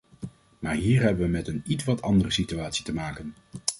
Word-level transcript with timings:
Maar 0.59 0.75
hier 0.75 1.01
hebben 1.01 1.25
we 1.25 1.31
met 1.31 1.47
een 1.47 1.61
ietwat 1.65 2.01
andere 2.01 2.31
situatie 2.31 2.85
te 2.85 2.93
maken. 2.93 3.33